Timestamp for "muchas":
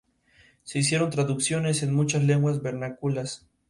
1.93-2.23